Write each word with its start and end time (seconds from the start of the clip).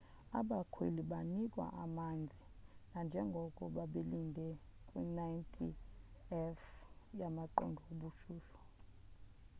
abakhweli 0.39 1.01
banikwa 1.11 1.65
amanzi 1.83 2.43
nanjengoko 2.91 3.61
babelinde 3.75 4.47
kwi 4.87 5.01
90f- 5.15 6.77
yamaqondo 7.19 7.81
obushushu 7.93 8.59